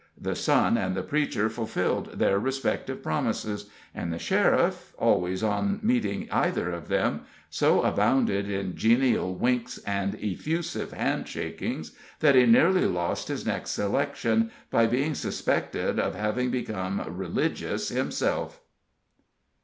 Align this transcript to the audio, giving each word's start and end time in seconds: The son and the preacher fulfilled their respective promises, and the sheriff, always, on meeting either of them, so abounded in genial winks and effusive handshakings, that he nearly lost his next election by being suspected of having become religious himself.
The 0.19 0.33
son 0.35 0.79
and 0.79 0.95
the 0.95 1.03
preacher 1.03 1.47
fulfilled 1.47 2.17
their 2.17 2.39
respective 2.39 3.03
promises, 3.03 3.69
and 3.93 4.11
the 4.11 4.17
sheriff, 4.17 4.95
always, 4.97 5.43
on 5.43 5.79
meeting 5.83 6.27
either 6.31 6.71
of 6.71 6.87
them, 6.87 7.25
so 7.51 7.83
abounded 7.83 8.49
in 8.49 8.75
genial 8.75 9.35
winks 9.35 9.77
and 9.85 10.15
effusive 10.15 10.91
handshakings, 10.91 11.91
that 12.19 12.33
he 12.33 12.47
nearly 12.47 12.87
lost 12.87 13.27
his 13.27 13.45
next 13.45 13.77
election 13.77 14.49
by 14.71 14.87
being 14.87 15.13
suspected 15.13 15.99
of 15.99 16.15
having 16.15 16.49
become 16.49 17.03
religious 17.07 17.89
himself. 17.89 18.59